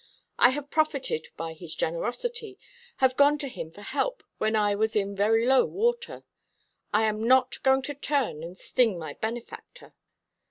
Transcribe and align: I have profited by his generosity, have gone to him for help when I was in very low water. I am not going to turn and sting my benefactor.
I 0.39 0.49
have 0.49 0.71
profited 0.71 1.27
by 1.37 1.53
his 1.53 1.75
generosity, 1.75 2.57
have 2.95 3.15
gone 3.15 3.37
to 3.37 3.47
him 3.47 3.69
for 3.69 3.83
help 3.83 4.23
when 4.39 4.55
I 4.55 4.73
was 4.73 4.95
in 4.95 5.15
very 5.15 5.45
low 5.45 5.63
water. 5.63 6.23
I 6.91 7.03
am 7.03 7.23
not 7.23 7.61
going 7.61 7.83
to 7.83 7.93
turn 7.93 8.41
and 8.41 8.57
sting 8.57 8.97
my 8.97 9.13
benefactor. 9.13 9.93